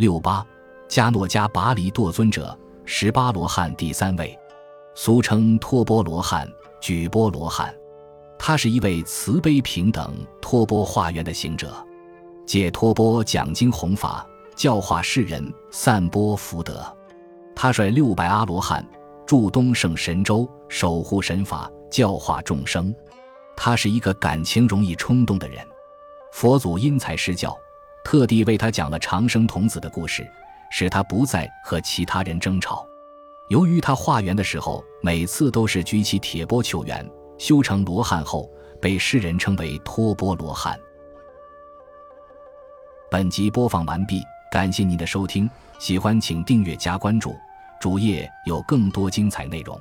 [0.00, 0.42] 六八，
[0.88, 4.34] 迦诺迦跋离堕尊者，十八罗汉第三位，
[4.94, 7.74] 俗称托钵罗汉、举钵罗汉。
[8.38, 11.74] 他是一位慈悲平等、托钵化缘的行者，
[12.46, 14.26] 借托钵讲经弘法，
[14.56, 16.82] 教化世人，散播福德。
[17.54, 18.82] 他率六百阿罗汉
[19.26, 22.94] 驻东胜神州，守护神法，教化众生。
[23.54, 25.62] 他是一个感情容易冲动的人，
[26.32, 27.54] 佛祖因材施教，
[28.04, 30.28] 特地为他讲了长生童子的故事，
[30.70, 32.86] 使他不再和其他人争吵。
[33.48, 37.08] 由于他化缘的时候，每次都是举起铁钵求缘。
[37.38, 38.50] 修成罗汉后，
[38.80, 40.78] 被世人称为托钵罗汉。
[43.10, 45.48] 本集播放完毕，感谢您的收听，
[45.78, 47.34] 喜欢请订阅加关注，
[47.80, 49.80] 主页有更多精彩内容。